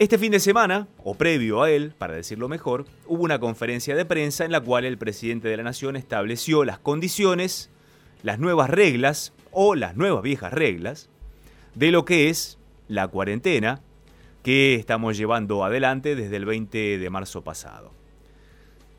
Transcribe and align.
Este 0.00 0.16
fin 0.16 0.32
de 0.32 0.40
semana, 0.40 0.88
o 1.04 1.14
previo 1.14 1.62
a 1.62 1.70
él, 1.70 1.92
para 1.98 2.14
decirlo 2.14 2.48
mejor, 2.48 2.86
hubo 3.06 3.22
una 3.22 3.38
conferencia 3.38 3.94
de 3.94 4.06
prensa 4.06 4.46
en 4.46 4.50
la 4.50 4.62
cual 4.62 4.86
el 4.86 4.96
presidente 4.96 5.48
de 5.48 5.58
la 5.58 5.62
Nación 5.62 5.94
estableció 5.94 6.64
las 6.64 6.78
condiciones, 6.78 7.68
las 8.22 8.38
nuevas 8.38 8.70
reglas 8.70 9.34
o 9.52 9.74
las 9.74 9.96
nuevas 9.96 10.22
viejas 10.22 10.54
reglas 10.54 11.10
de 11.74 11.90
lo 11.90 12.06
que 12.06 12.30
es 12.30 12.58
la 12.88 13.08
cuarentena 13.08 13.82
que 14.42 14.74
estamos 14.76 15.18
llevando 15.18 15.64
adelante 15.64 16.16
desde 16.16 16.36
el 16.36 16.46
20 16.46 16.96
de 16.96 17.10
marzo 17.10 17.44
pasado. 17.44 17.92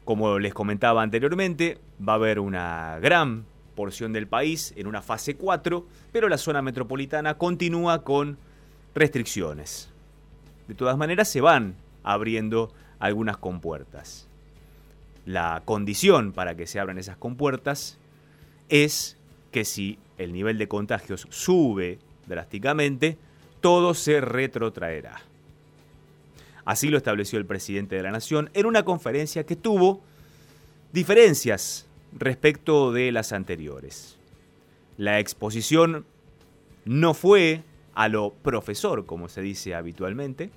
Como 0.06 0.38
les 0.38 0.54
comentaba 0.54 1.02
anteriormente, 1.02 1.80
va 2.08 2.14
a 2.14 2.18
haber 2.18 2.40
una 2.40 3.00
gran 3.02 3.46
porción 3.74 4.14
del 4.14 4.28
país 4.28 4.72
en 4.78 4.86
una 4.86 5.02
fase 5.02 5.36
4, 5.36 5.84
pero 6.12 6.30
la 6.30 6.38
zona 6.38 6.62
metropolitana 6.62 7.40
continúa 7.40 8.04
con 8.04 8.38
restricciones. 8.94 9.91
De 10.68 10.76
todas 10.76 10.98
maneras, 10.98 11.30
se 11.30 11.42
van 11.42 11.76
abriendo 12.04 12.72
algunas 13.00 13.38
compuertas. 13.38 14.28
La 15.26 15.62
condición 15.66 16.32
para 16.32 16.56
que 16.56 16.68
se 16.68 16.80
abran 16.80 16.98
esas 16.98 17.18
compuertas 17.18 17.98
es 18.70 19.18
que 19.52 19.66
si 19.66 20.00
el 20.18 20.34
nivel 20.34 20.58
de 20.58 20.68
contagios 20.68 21.28
sube 21.30 22.00
drásticamente, 22.28 23.18
todo 23.60 23.94
se 23.94 24.22
retrotraerá. 24.22 25.22
Así 26.66 26.90
lo 26.90 26.98
estableció 26.98 27.40
el 27.40 27.46
presidente 27.46 27.96
de 27.96 28.04
la 28.04 28.12
Nación 28.12 28.50
en 28.54 28.66
una 28.66 28.84
conferencia 28.84 29.46
que 29.46 29.56
tuvo 29.56 30.02
diferencias 30.94 31.88
respecto 32.14 32.92
de 32.92 33.12
las 33.12 33.32
anteriores. 33.32 34.18
La 34.98 35.20
exposición 35.20 36.06
no 36.86 37.14
fue 37.14 37.64
a 37.94 38.08
lo 38.08 38.32
profesor, 38.34 39.06
como 39.06 39.28
se 39.28 39.42
dice 39.42 39.76
habitualmente. 39.76 40.52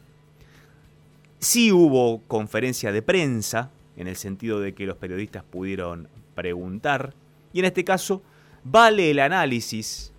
Sí 1.38 1.72
hubo 1.72 2.22
conferencia 2.26 2.92
de 2.92 3.02
prensa, 3.02 3.70
en 3.96 4.08
el 4.08 4.16
sentido 4.16 4.60
de 4.60 4.74
que 4.74 4.86
los 4.86 4.96
periodistas 4.96 5.44
pudieron 5.44 6.08
preguntar, 6.34 7.14
y 7.52 7.60
en 7.60 7.66
este 7.66 7.84
caso 7.84 8.22
vale 8.64 9.10
el 9.10 9.18
análisis, 9.20 10.12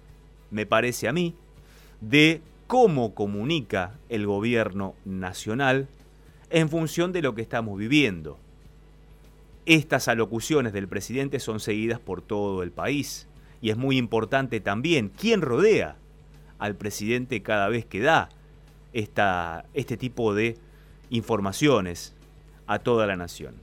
me 0.51 0.65
parece 0.65 1.07
a 1.07 1.13
mí, 1.13 1.35
de 2.01 2.41
cómo 2.67 3.13
comunica 3.13 3.93
el 4.09 4.25
gobierno 4.25 4.95
nacional 5.03 5.87
en 6.49 6.69
función 6.69 7.11
de 7.11 7.21
lo 7.21 7.35
que 7.35 7.41
estamos 7.41 7.77
viviendo. 7.77 8.37
Estas 9.65 10.07
alocuciones 10.07 10.73
del 10.73 10.87
presidente 10.87 11.39
son 11.39 11.59
seguidas 11.59 11.99
por 11.99 12.21
todo 12.21 12.61
el 12.61 12.71
país 12.71 13.27
y 13.61 13.71
es 13.71 13.77
muy 13.77 13.97
importante 13.97 14.59
también 14.59 15.09
quién 15.09 15.41
rodea 15.41 15.97
al 16.59 16.75
presidente 16.75 17.41
cada 17.41 17.69
vez 17.69 17.85
que 17.85 17.99
da 17.99 18.29
esta, 18.93 19.65
este 19.73 19.97
tipo 19.97 20.33
de 20.33 20.57
informaciones 21.09 22.13
a 22.67 22.79
toda 22.79 23.05
la 23.07 23.15
nación. 23.15 23.55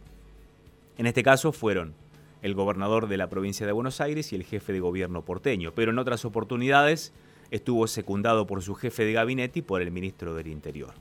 En 0.99 1.07
este 1.07 1.23
caso 1.23 1.53
fueron 1.53 1.95
el 2.43 2.55
gobernador 2.55 3.09
de 3.09 3.17
la 3.17 3.29
provincia 3.29 3.67
de 3.67 3.73
Buenos 3.73 4.01
Aires 4.01 4.33
y 4.33 4.37
el 4.37 4.45
jefe 4.45 4.73
de 4.73 4.81
gobierno 4.81 5.23
porteño, 5.23 5.73
pero 5.75 5.93
en 5.93 5.99
otras 5.99 6.25
oportunidades 6.25 7.13
estuvo 7.51 7.87
secundado 7.87 8.47
por 8.47 8.63
su 8.63 8.75
jefe 8.75 9.05
de 9.05 9.13
gabinete 9.13 9.61
y 9.61 9.63
por 9.63 9.81
el 9.81 9.91
ministro 9.91 10.35
del 10.35 10.49
Interior. 10.49 10.95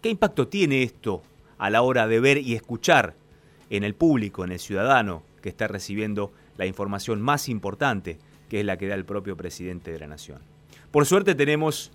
¿Qué 0.00 0.10
impacto 0.10 0.48
tiene 0.48 0.82
esto 0.82 1.22
a 1.58 1.70
la 1.70 1.82
hora 1.82 2.06
de 2.06 2.20
ver 2.20 2.38
y 2.38 2.54
escuchar 2.54 3.14
en 3.70 3.84
el 3.84 3.94
público, 3.94 4.44
en 4.44 4.52
el 4.52 4.58
ciudadano 4.58 5.22
que 5.40 5.48
está 5.48 5.68
recibiendo 5.68 6.32
la 6.58 6.66
información 6.66 7.22
más 7.22 7.48
importante, 7.48 8.18
que 8.48 8.60
es 8.60 8.66
la 8.66 8.76
que 8.76 8.88
da 8.88 8.94
el 8.94 9.04
propio 9.04 9.36
presidente 9.36 9.92
de 9.92 10.00
la 10.00 10.08
Nación? 10.08 10.51
Por 10.92 11.06
suerte 11.06 11.34
tenemos 11.34 11.90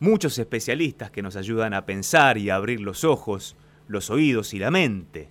muchos 0.00 0.38
especialistas 0.38 1.10
que 1.10 1.22
nos 1.22 1.34
ayudan 1.34 1.72
a 1.72 1.86
pensar 1.86 2.36
y 2.36 2.50
a 2.50 2.56
abrir 2.56 2.78
los 2.78 3.02
ojos, 3.02 3.56
los 3.88 4.10
oídos 4.10 4.52
y 4.52 4.58
la 4.58 4.70
mente 4.70 5.28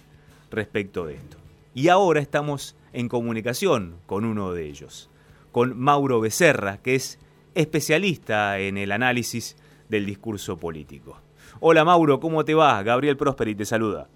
respecto 0.49 1.05
de 1.05 1.13
esto. 1.13 1.37
Y 1.75 1.89
ahora 1.89 2.19
estamos 2.19 2.75
en 2.91 3.09
comunicación 3.09 3.97
con 4.07 4.25
uno 4.25 4.51
de 4.51 4.65
ellos, 4.65 5.11
con 5.51 5.77
Mauro 5.77 6.21
Becerra, 6.21 6.77
que 6.77 6.95
es 6.95 7.19
especialista 7.53 8.57
en 8.57 8.79
el 8.79 8.91
análisis 8.91 9.57
del 9.89 10.07
discurso 10.07 10.57
político. 10.57 11.19
Hola 11.59 11.85
Mauro, 11.85 12.19
¿cómo 12.19 12.43
te 12.43 12.55
va? 12.55 12.81
Gabriel 12.81 13.15
Prosperi 13.15 13.53
te 13.53 13.65
saluda. 13.65 14.07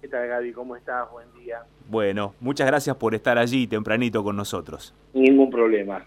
¿Qué 0.00 0.08
tal 0.08 0.26
Gaby? 0.26 0.52
¿Cómo 0.52 0.74
estás? 0.74 1.10
Buen 1.10 1.30
día. 1.34 1.64
Bueno, 1.86 2.34
muchas 2.40 2.66
gracias 2.66 2.96
por 2.96 3.14
estar 3.14 3.36
allí 3.36 3.66
tempranito 3.66 4.24
con 4.24 4.36
nosotros. 4.36 4.94
Ningún 5.12 5.50
problema. 5.50 6.02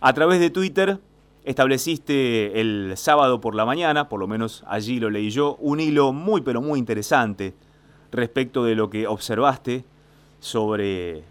A 0.00 0.12
través 0.12 0.38
de 0.38 0.50
Twitter 0.50 1.00
estableciste 1.50 2.60
el 2.60 2.92
sábado 2.96 3.40
por 3.40 3.54
la 3.54 3.64
mañana, 3.64 4.08
por 4.08 4.20
lo 4.20 4.28
menos 4.28 4.64
allí 4.66 5.00
lo 5.00 5.10
leí 5.10 5.30
yo, 5.30 5.56
un 5.56 5.80
hilo 5.80 6.12
muy 6.12 6.40
pero 6.42 6.60
muy 6.60 6.78
interesante 6.78 7.54
respecto 8.12 8.64
de 8.64 8.74
lo 8.74 8.88
que 8.88 9.06
observaste 9.06 9.84
sobre 10.38 11.24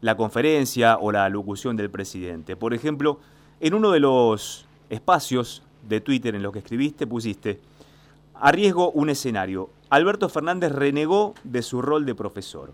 la 0.00 0.16
conferencia 0.16 0.96
o 0.98 1.12
la 1.12 1.26
alocución 1.26 1.76
del 1.76 1.90
presidente. 1.90 2.56
Por 2.56 2.74
ejemplo, 2.74 3.20
en 3.60 3.74
uno 3.74 3.90
de 3.90 4.00
los 4.00 4.66
espacios 4.90 5.62
de 5.88 6.00
Twitter 6.00 6.34
en 6.34 6.42
los 6.42 6.52
que 6.52 6.58
escribiste 6.60 7.06
pusiste, 7.06 7.60
arriesgo 8.34 8.90
un 8.90 9.10
escenario. 9.10 9.70
Alberto 9.90 10.28
Fernández 10.28 10.72
renegó 10.72 11.34
de 11.44 11.62
su 11.62 11.82
rol 11.82 12.06
de 12.06 12.14
profesor. 12.14 12.72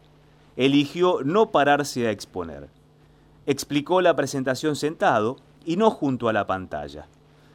Eligió 0.56 1.18
no 1.24 1.50
pararse 1.50 2.06
a 2.06 2.12
exponer. 2.12 2.68
Explicó 3.46 4.00
la 4.00 4.14
presentación 4.14 4.76
sentado 4.76 5.36
y 5.64 5.76
no 5.76 5.90
junto 5.90 6.28
a 6.28 6.32
la 6.32 6.46
pantalla. 6.46 7.06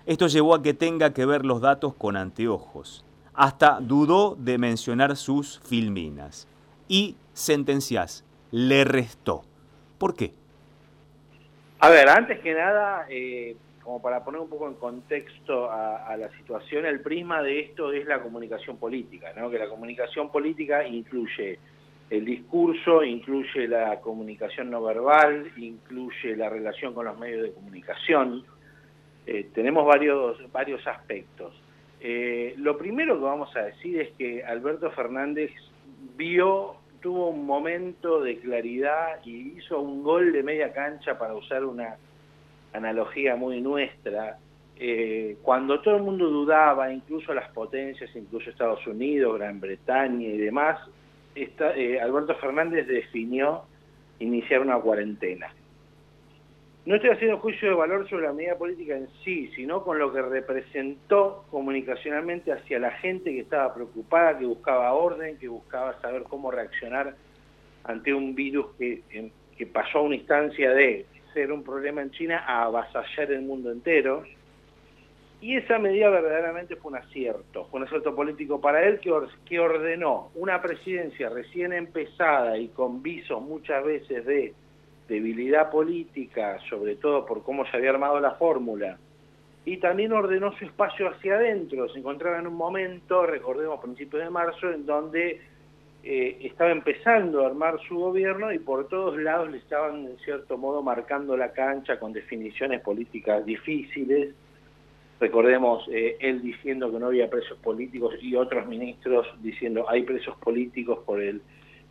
Esto 0.06 0.28
llevó 0.28 0.56
a 0.56 0.62
que 0.62 0.74
tenga 0.74 1.14
que 1.14 1.26
ver 1.26 1.46
los 1.46 1.62
datos 1.62 1.94
con 1.94 2.18
anteojos. 2.18 3.06
Hasta 3.34 3.80
dudó 3.80 4.36
de 4.36 4.58
mencionar 4.58 5.16
sus 5.16 5.60
filminas. 5.62 6.48
Y 6.88 7.16
sentencias, 7.34 8.26
le 8.52 8.84
restó. 8.84 9.44
¿Por 9.98 10.16
qué? 10.16 10.34
A 11.80 11.90
ver, 11.90 12.08
antes 12.10 12.40
que 12.40 12.54
nada, 12.54 13.06
eh, 13.10 13.56
como 13.84 14.02
para 14.02 14.24
poner 14.24 14.40
un 14.40 14.50
poco 14.50 14.68
en 14.68 14.76
contexto 14.76 15.70
a, 15.72 16.16
la 16.18 16.30
situación, 16.38 16.86
el 16.86 17.02
prisma 17.02 17.42
de 17.42 17.60
esto 17.60 17.92
es 17.92 18.06
la 18.06 18.22
comunicación 18.22 18.78
política, 18.78 19.34
¿no? 19.36 19.50
Que 19.50 19.60
la 19.60 19.68
comunicación 19.68 20.32
política 20.32 20.88
incluye 20.88 21.60
el 22.10 22.26
discurso, 22.26 23.04
incluye 23.04 23.68
la 23.68 24.00
comunicación 24.00 24.70
no 24.70 24.84
verbal, 24.84 25.52
incluye 25.58 26.36
la 26.36 26.50
relación 26.50 26.94
con 26.94 27.06
los 27.06 27.18
medios 27.18 27.44
de 27.44 27.52
comunicación. 27.54 28.44
Eh, 29.26 29.50
tenemos 29.54 29.86
varios, 29.86 30.52
varios 30.52 30.86
aspectos. 30.86 31.54
Eh, 32.00 32.54
lo 32.58 32.78
primero 32.78 33.16
que 33.16 33.24
vamos 33.24 33.56
a 33.56 33.64
decir 33.64 34.02
es 34.02 34.12
que 34.18 34.44
Alberto 34.44 34.92
Fernández 34.92 35.52
vio 36.16 36.76
tuvo 37.04 37.30
un 37.30 37.46
momento 37.46 38.22
de 38.22 38.38
claridad 38.40 39.20
y 39.26 39.58
hizo 39.58 39.82
un 39.82 40.04
gol 40.04 40.32
de 40.32 40.42
media 40.42 40.72
cancha 40.72 41.20
para 41.20 41.36
usar 41.36 41.66
una 41.66 41.98
analogía 42.72 43.36
muy 43.36 43.60
nuestra. 43.62 44.38
Eh, 44.78 45.38
cuando 45.42 45.82
todo 45.82 45.98
el 45.98 46.04
mundo 46.04 46.30
dudaba, 46.30 46.92
incluso 46.92 47.34
las 47.34 47.52
potencias, 47.52 48.10
incluso 48.16 48.50
Estados 48.50 48.88
Unidos, 48.88 49.38
Gran 49.38 49.60
Bretaña 49.60 50.28
y 50.28 50.38
demás, 50.38 50.80
eh, 51.36 52.00
Alberto 52.02 52.36
Fernández 52.36 52.88
definió 52.88 53.64
iniciar 54.20 54.62
una 54.62 54.80
cuarentena. 54.80 55.54
No 56.86 56.96
estoy 56.96 57.12
haciendo 57.12 57.38
juicio 57.38 57.70
de 57.70 57.76
valor 57.76 58.10
sobre 58.10 58.26
la 58.26 58.34
medida 58.34 58.58
política 58.58 58.98
en 58.98 59.08
sí, 59.24 59.50
sino 59.56 59.84
con 59.84 60.00
lo 60.00 60.12
que 60.12 60.22
representó 60.22 61.46
comunicacionalmente 61.50 62.52
hacia 62.52 62.78
la 62.78 62.92
gente 62.92 63.32
que 63.32 63.40
estaba 63.40 63.74
preocupada, 63.74 64.38
que 64.38 64.46
buscaba 64.46 64.92
orden, 64.94 65.38
que 65.38 65.48
buscaba 65.48 66.00
saber 66.02 66.24
cómo 66.24 66.52
reaccionar 66.52 67.16
ante 67.86 68.14
un 68.14 68.36
virus 68.36 68.68
que, 68.78 69.02
que 69.58 69.66
pasó 69.66 70.00
a 70.00 70.02
una 70.02 70.16
instancia 70.16 70.72
de 70.72 71.06
ser 71.34 71.54
un 71.54 71.64
problema 71.64 72.02
en 72.02 72.12
China 72.12 72.44
a 72.46 72.64
avasallar 72.64 73.32
el 73.32 73.44
mundo 73.44 73.72
entero. 73.72 74.24
Y 75.44 75.58
esa 75.58 75.78
medida 75.78 76.10
verdaderamente 76.10 76.78
fue 76.78 76.92
un 76.92 77.00
acierto, 77.00 77.66
fue 77.66 77.82
un 77.82 77.86
acierto 77.86 78.16
político 78.16 78.62
para 78.62 78.82
él 78.88 79.02
que, 79.02 79.60
ordenó 79.60 80.32
una 80.36 80.62
presidencia 80.62 81.28
recién 81.28 81.74
empezada 81.74 82.58
y 82.58 82.70
con 82.70 83.04
visos 83.04 83.42
muchas 83.42 83.84
veces 83.84 84.26
de 84.26 84.54
debilidad 85.10 85.70
política, 85.70 86.60
sobre 86.70 86.96
todo 86.96 87.26
por 87.26 87.44
cómo 87.44 87.66
se 87.66 87.76
había 87.76 87.90
armado 87.90 88.22
la 88.22 88.36
fórmula, 88.36 88.98
y 89.66 89.76
también 89.82 90.14
ordenó 90.14 90.58
su 90.58 90.64
espacio 90.64 91.10
hacia 91.10 91.36
adentro. 91.36 91.90
Se 91.90 92.00
encontraba 92.00 92.40
en 92.40 92.48
un 92.48 92.56
momento, 92.56 93.26
recordemos, 93.26 93.82
principios 93.82 94.24
de 94.24 94.30
marzo, 94.30 94.72
en 94.72 94.86
donde 94.86 95.42
eh, 96.06 96.38
estaba 96.40 96.72
empezando 96.72 97.44
a 97.44 97.48
armar 97.48 97.82
su 97.86 97.98
gobierno 97.98 98.54
y 98.54 98.60
por 98.60 98.88
todos 98.88 99.18
lados 99.18 99.52
le 99.52 99.58
estaban, 99.58 100.06
en 100.06 100.18
cierto 100.20 100.58
modo, 100.58 100.82
marcando 100.82 101.36
la 101.36 101.52
cancha 101.52 102.00
con 102.00 102.14
definiciones 102.14 102.80
políticas 102.80 103.46
difíciles. 103.46 104.36
Recordemos 105.24 105.88
eh, 105.90 106.18
él 106.20 106.42
diciendo 106.42 106.92
que 106.92 107.00
no 107.00 107.06
había 107.06 107.30
presos 107.30 107.58
políticos 107.60 108.14
y 108.22 108.36
otros 108.36 108.68
ministros 108.68 109.26
diciendo 109.42 109.90
hay 109.90 110.04
presos 110.04 110.36
políticos 110.36 111.00
por 111.06 111.22
el 111.22 111.42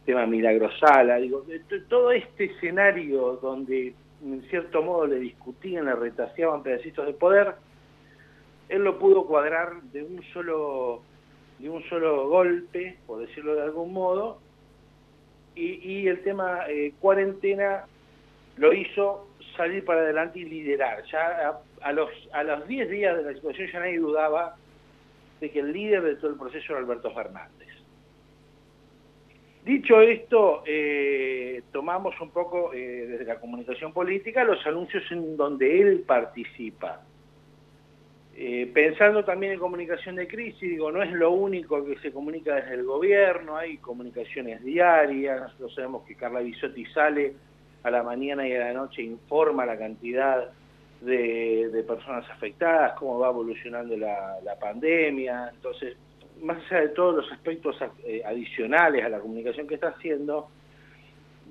tema 0.04 0.26
Milagrosala, 0.26 1.16
digo, 1.16 1.42
todo 1.88 2.12
este 2.12 2.44
escenario 2.44 3.38
donde 3.40 3.94
en 4.22 4.42
cierto 4.50 4.82
modo 4.82 5.06
le 5.06 5.18
discutían, 5.18 5.86
le 5.86 5.94
retaseaban 5.94 6.62
pedacitos 6.62 7.06
de 7.06 7.14
poder, 7.14 7.54
él 8.68 8.84
lo 8.84 8.98
pudo 8.98 9.24
cuadrar 9.24 9.80
de 9.80 10.02
un 10.02 10.22
solo 10.34 11.00
de 11.58 11.70
un 11.70 11.82
solo 11.84 12.28
golpe, 12.28 12.98
por 13.06 13.20
decirlo 13.26 13.54
de 13.54 13.62
algún 13.62 13.94
modo, 13.94 14.40
y, 15.54 16.06
el 16.06 16.22
tema 16.22 16.68
eh, 16.68 16.92
cuarentena 17.00 17.86
lo 18.56 18.72
hizo 18.72 19.28
salir 19.56 19.84
para 19.84 20.00
adelante 20.00 20.40
y 20.40 20.44
liderar. 20.44 21.02
Ya 21.10 21.60
a, 21.80 21.92
los 21.92 22.10
a 22.32 22.42
los 22.42 22.66
10 22.66 22.90
días 22.90 23.16
de 23.16 23.22
la 23.22 23.34
situación 23.34 23.68
ya 23.72 23.80
nadie 23.80 23.98
dudaba 23.98 24.56
de 25.40 25.50
que 25.50 25.60
el 25.60 25.72
líder 25.72 26.02
de 26.02 26.16
todo 26.16 26.30
el 26.30 26.38
proceso 26.38 26.72
era 26.72 26.78
Alberto 26.78 27.12
Fernández. 27.12 27.68
Dicho 29.64 30.00
esto, 30.00 30.64
eh, 30.66 31.62
tomamos 31.70 32.20
un 32.20 32.30
poco 32.30 32.72
eh, 32.74 33.06
desde 33.06 33.24
la 33.24 33.38
comunicación 33.38 33.92
política 33.92 34.42
los 34.42 34.64
anuncios 34.66 35.04
en 35.12 35.36
donde 35.36 35.80
él 35.80 36.04
participa. 36.04 37.00
Eh, 38.34 38.68
pensando 38.72 39.24
también 39.24 39.52
en 39.52 39.58
comunicación 39.60 40.16
de 40.16 40.26
crisis, 40.26 40.60
digo, 40.60 40.90
no 40.90 41.02
es 41.02 41.12
lo 41.12 41.30
único 41.30 41.84
que 41.84 41.96
se 41.98 42.10
comunica 42.10 42.56
desde 42.56 42.74
el 42.74 42.84
gobierno, 42.84 43.56
hay 43.56 43.76
comunicaciones 43.76 44.64
diarias, 44.64 45.42
nosotros 45.42 45.74
sabemos 45.74 46.04
que 46.06 46.16
Carla 46.16 46.40
Bisotti 46.40 46.86
sale 46.86 47.34
a 47.82 47.90
la 47.90 48.02
mañana 48.02 48.46
y 48.46 48.54
a 48.54 48.60
la 48.60 48.72
noche, 48.72 49.02
informa 49.02 49.66
la 49.66 49.76
cantidad 49.76 50.50
de, 51.00 51.84
personas 51.86 52.28
afectadas, 52.30 52.92
cómo 52.98 53.18
va 53.18 53.28
evolucionando 53.28 53.96
la, 53.96 54.56
pandemia, 54.60 55.50
entonces 55.54 55.96
más 56.42 56.58
allá 56.70 56.82
de 56.82 56.88
todos 56.90 57.16
los 57.16 57.32
aspectos 57.32 57.76
eh, 58.04 58.22
adicionales 58.24 59.04
a 59.04 59.08
la 59.08 59.20
comunicación 59.20 59.66
que 59.66 59.74
está 59.74 59.88
haciendo, 59.88 60.48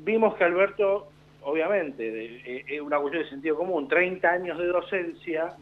vimos 0.04 0.36
que 0.36 0.44
Alberto, 0.44 1.08
obviamente, 1.44 2.08
es 2.08 2.48
eh, 2.48 2.66
eh, 2.68 2.82
una 2.82 3.00
cuestión 3.00 3.24
de 3.24 3.30
sentido 3.30 3.58
común, 3.58 3.88
30 3.88 4.28
años 4.30 4.58
de 4.58 4.68
docencia, 4.68 5.54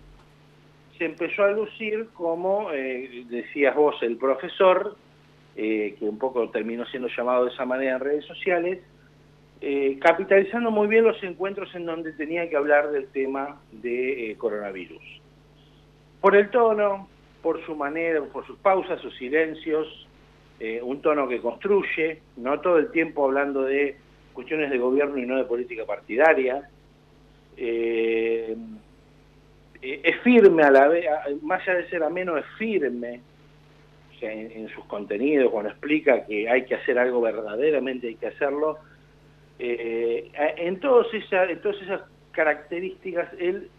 se 0.97 1.05
empezó 1.05 1.43
a 1.43 1.51
lucir 1.51 2.09
como, 2.13 2.71
decías 2.71 3.73
vos, 3.73 3.95
el 4.01 4.17
profesor, 4.17 4.97
que 5.55 5.97
un 6.01 6.17
poco 6.17 6.49
terminó 6.49 6.85
siendo 6.87 7.07
llamado 7.07 7.45
de 7.45 7.51
esa 7.51 7.65
manera 7.65 7.93
en 7.93 7.99
redes 8.01 8.25
sociales, 8.25 8.79
capitalizando 9.99 10.71
muy 10.71 10.87
bien 10.87 11.03
los 11.03 11.21
encuentros 11.23 11.73
en 11.75 11.85
donde 11.85 12.13
tenía 12.13 12.49
que 12.49 12.55
hablar 12.55 12.91
del 12.91 13.07
tema 13.07 13.61
de 13.71 14.35
coronavirus. 14.37 15.01
Por 16.21 16.35
el 16.35 16.49
tono, 16.49 17.07
por 17.41 17.63
su 17.65 17.75
manera, 17.75 18.21
por 18.21 18.45
sus 18.45 18.57
pausas, 18.59 19.01
sus 19.01 19.15
silencios, 19.17 20.07
eh, 20.59 20.81
un 20.81 21.01
tono 21.01 21.27
que 21.27 21.39
construye, 21.39 22.19
no 22.37 22.59
todo 22.59 22.77
el 22.77 22.91
tiempo 22.91 23.25
hablando 23.25 23.63
de 23.63 23.95
cuestiones 24.33 24.69
de 24.69 24.77
gobierno 24.77 25.17
y 25.17 25.25
no 25.25 25.37
de 25.37 25.45
política 25.45 25.85
partidaria. 25.85 26.69
Eh, 27.55 28.57
eh, 29.81 30.01
es 30.03 30.19
firme 30.21 30.63
a 30.63 30.71
la 30.71 30.89
vez, 30.89 31.05
más 31.41 31.61
allá 31.61 31.77
de 31.77 31.89
ser 31.89 32.03
ameno, 32.03 32.37
es 32.37 32.45
firme 32.57 33.21
en, 34.21 34.67
sus 34.67 34.83
contenidos, 34.85 35.49
cuando 35.49 35.69
explica 35.69 36.25
que 36.25 36.49
hay 36.49 36.65
que 36.65 36.75
hacer 36.75 36.99
algo 36.99 37.21
verdaderamente, 37.21 38.07
hay 38.07 38.15
que 38.15 38.27
hacerlo. 38.27 38.77
En, 39.59 40.79
todas 40.79 41.13
esas, 41.13 41.49
en 41.49 41.61
todas 41.61 41.81
esas 41.81 42.01
características, 42.31 43.29
él 43.37 43.69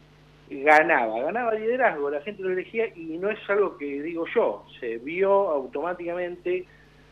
ganaba, 0.50 1.22
ganaba 1.22 1.54
liderazgo, 1.54 2.10
la 2.10 2.20
gente 2.22 2.42
lo 2.42 2.50
elegía 2.50 2.88
y 2.94 3.18
no 3.18 3.30
es 3.30 3.38
algo 3.48 3.78
que 3.78 4.02
digo 4.02 4.26
yo, 4.34 4.64
se 4.80 4.98
vio 4.98 5.48
automáticamente 5.50 6.66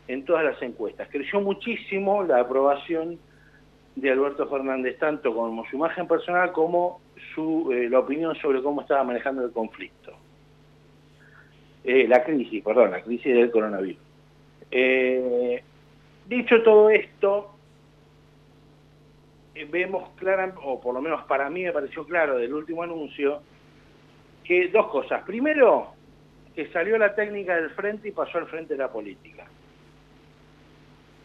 en 0.07 0.25
todas 0.25 0.43
las 0.43 0.61
encuestas. 0.61 1.07
Creció 1.09 1.39
muchísimo 1.39 2.23
la 2.23 2.41
aprobación 2.41 3.17
de 3.95 4.11
Alberto 4.11 4.47
Fernández, 4.47 4.97
tanto 4.97 5.33
como 5.33 5.65
su 5.67 5.75
imagen 5.75 6.07
personal 6.07 6.51
como 6.51 6.99
su 7.33 7.71
eh, 7.71 7.89
la 7.89 7.99
opinión 7.99 8.35
sobre 8.35 8.61
cómo 8.61 8.81
estaba 8.81 9.03
manejando 9.03 9.43
el 9.43 9.51
conflicto. 9.51 10.13
Eh, 11.83 12.07
la 12.07 12.23
crisis, 12.23 12.63
perdón, 12.63 12.91
la 12.91 13.01
crisis 13.01 13.33
del 13.33 13.51
coronavirus. 13.51 14.01
Eh, 14.71 15.63
dicho 16.27 16.61
todo 16.63 16.89
esto, 16.89 17.55
eh, 17.55 17.58
vemos 19.65 20.09
clara, 20.15 20.53
o 20.63 20.79
por 20.79 20.93
lo 20.93 21.01
menos 21.01 21.23
para 21.25 21.49
mí 21.49 21.63
me 21.63 21.71
pareció 21.71 22.05
claro 22.05 22.37
del 22.37 22.53
último 22.53 22.83
anuncio, 22.83 23.41
que 24.43 24.67
dos 24.69 24.87
cosas. 24.87 25.23
Primero, 25.23 25.93
que 26.55 26.67
salió 26.69 26.97
la 26.97 27.15
técnica 27.15 27.55
del 27.55 27.69
frente 27.71 28.09
y 28.09 28.11
pasó 28.11 28.37
al 28.37 28.47
frente 28.47 28.73
de 28.73 28.79
la 28.79 28.91
política. 28.91 29.45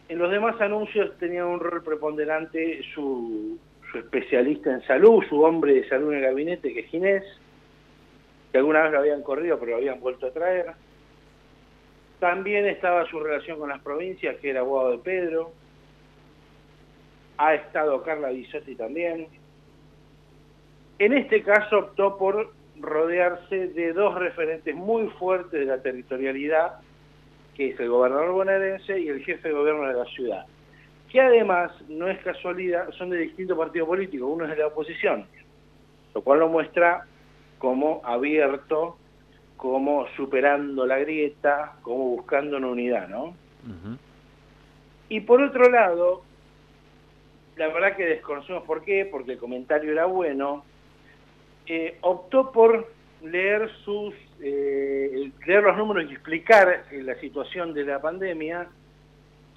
En 0.07 0.19
los 0.19 0.29
demás 0.29 0.59
anuncios 0.61 1.17
tenía 1.17 1.45
un 1.45 1.59
rol 1.59 1.83
preponderante 1.83 2.83
su, 2.93 3.57
su 3.91 3.97
especialista 3.97 4.71
en 4.71 4.81
salud, 4.83 5.23
su 5.27 5.41
hombre 5.41 5.73
de 5.73 5.89
salud 5.89 6.11
en 6.11 6.19
el 6.19 6.25
gabinete, 6.25 6.73
que 6.73 6.81
es 6.81 6.87
Ginés, 6.87 7.23
que 8.51 8.59
alguna 8.59 8.83
vez 8.83 8.91
lo 8.91 8.99
habían 8.99 9.23
corrido, 9.23 9.59
pero 9.59 9.71
lo 9.71 9.77
habían 9.77 9.99
vuelto 9.99 10.27
a 10.27 10.31
traer. 10.31 10.73
También 12.19 12.65
estaba 12.67 13.05
su 13.07 13.19
relación 13.19 13.59
con 13.59 13.69
las 13.69 13.81
provincias, 13.81 14.37
que 14.37 14.51
era 14.51 14.61
Guado 14.61 14.91
de 14.91 14.97
Pedro, 14.99 15.51
ha 17.37 17.53
estado 17.55 18.01
Carla 18.03 18.29
Bisotti 18.29 18.75
también. 18.75 19.27
En 20.99 21.13
este 21.13 21.43
caso 21.43 21.79
optó 21.79 22.17
por 22.17 22.53
rodearse 22.79 23.67
de 23.69 23.93
dos 23.93 24.15
referentes 24.15 24.75
muy 24.75 25.07
fuertes 25.11 25.59
de 25.59 25.65
la 25.65 25.81
territorialidad, 25.81 26.79
que 27.55 27.69
es 27.69 27.79
el 27.79 27.89
gobernador 27.89 28.31
bonaerense 28.31 28.99
y 28.99 29.09
el 29.09 29.23
jefe 29.23 29.49
de 29.49 29.53
gobierno 29.53 29.87
de 29.87 29.93
la 29.93 30.05
ciudad, 30.05 30.45
que 31.09 31.21
además 31.21 31.71
no 31.87 32.07
es 32.07 32.19
casualidad, 32.19 32.89
son 32.91 33.09
de 33.09 33.17
distintos 33.17 33.57
partidos 33.57 33.87
políticos, 33.87 34.29
uno 34.31 34.45
es 34.45 34.51
de 34.51 34.57
la 34.57 34.67
oposición, 34.67 35.25
lo 36.13 36.21
cual 36.21 36.39
lo 36.39 36.49
muestra 36.49 37.05
como 37.57 38.01
abierto, 38.03 38.97
como 39.57 40.05
superando 40.17 40.85
la 40.85 40.99
grieta, 40.99 41.73
como 41.81 42.09
buscando 42.09 42.57
una 42.57 42.67
unidad, 42.67 43.07
¿no? 43.07 43.33
Y 45.07 45.21
por 45.21 45.41
otro 45.41 45.69
lado, 45.69 46.23
la 47.57 47.67
verdad 47.69 47.95
que 47.95 48.05
desconocemos 48.05 48.63
por 48.63 48.83
qué, 48.83 49.05
porque 49.05 49.33
el 49.33 49.37
comentario 49.37 49.91
era 49.91 50.05
bueno, 50.05 50.65
eh, 51.67 51.97
optó 52.01 52.51
por 52.51 52.91
leer 53.21 53.69
sus 53.83 54.13
eh, 54.41 55.31
leer 55.47 55.63
los 55.63 55.77
números 55.77 56.05
y 56.09 56.13
explicar 56.13 56.85
eh, 56.91 57.01
la 57.01 57.15
situación 57.15 57.73
de 57.73 57.85
la 57.85 58.01
pandemia 58.01 58.67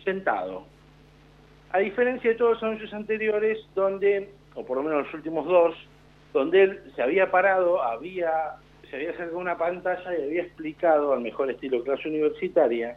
sentado. 0.04 0.64
A 1.70 1.80
diferencia 1.80 2.30
de 2.30 2.36
todos 2.36 2.52
los 2.52 2.62
anuncios 2.62 2.94
anteriores, 2.94 3.58
donde, 3.74 4.30
o 4.54 4.64
por 4.64 4.78
lo 4.78 4.84
menos 4.84 5.04
los 5.04 5.14
últimos 5.14 5.46
dos, 5.46 5.74
donde 6.32 6.62
él 6.62 6.80
se 6.94 7.02
había 7.02 7.30
parado, 7.30 7.82
había, 7.82 8.54
se 8.88 8.96
había 8.96 9.10
acercado 9.10 9.38
una 9.38 9.58
pantalla 9.58 10.16
y 10.16 10.22
había 10.22 10.42
explicado, 10.42 11.12
al 11.12 11.20
mejor 11.20 11.50
estilo 11.50 11.82
clase 11.82 12.08
universitaria, 12.08 12.96